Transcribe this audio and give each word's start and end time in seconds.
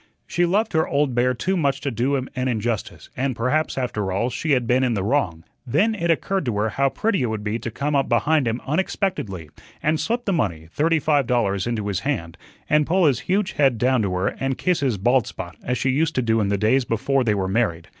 She 0.25 0.47
loved 0.47 0.73
her 0.73 0.87
"old 0.87 1.13
bear" 1.13 1.35
too 1.35 1.55
much 1.55 1.79
to 1.81 1.91
do 1.91 2.15
him 2.15 2.27
an 2.35 2.47
injustice, 2.47 3.11
and 3.15 3.35
perhaps, 3.35 3.77
after 3.77 4.11
all, 4.11 4.31
she 4.31 4.53
had 4.53 4.65
been 4.65 4.83
in 4.83 4.95
the 4.95 5.03
wrong. 5.03 5.43
Then 5.63 5.93
it 5.93 6.09
occurred 6.09 6.43
to 6.47 6.57
her 6.57 6.69
how 6.69 6.89
pretty 6.89 7.21
it 7.21 7.27
would 7.27 7.43
be 7.43 7.59
to 7.59 7.69
come 7.69 7.95
up 7.95 8.09
behind 8.09 8.47
him 8.47 8.61
unexpectedly, 8.65 9.51
and 9.83 9.99
slip 9.99 10.25
the 10.25 10.33
money, 10.33 10.67
thirty 10.71 10.97
five 10.97 11.27
dollars, 11.27 11.67
into 11.67 11.85
his 11.87 11.99
hand, 11.99 12.35
and 12.67 12.87
pull 12.87 13.05
his 13.05 13.19
huge 13.29 13.51
head 13.51 13.77
down 13.77 14.01
to 14.01 14.11
her 14.15 14.29
and 14.39 14.57
kiss 14.57 14.79
his 14.79 14.97
bald 14.97 15.27
spot 15.27 15.55
as 15.61 15.77
she 15.77 15.91
used 15.91 16.15
to 16.15 16.23
do 16.23 16.41
in 16.41 16.47
the 16.47 16.57
days 16.57 16.83
before 16.83 17.23
they 17.23 17.35
were 17.35 17.47
married. 17.47 17.87